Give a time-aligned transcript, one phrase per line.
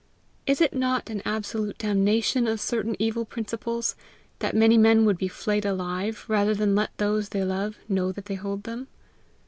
[0.47, 3.95] Is it not an absolute damnation of certain evil principles,
[4.39, 8.25] that many men would be flayed alive rather than let those they love know that
[8.25, 8.87] they hold them?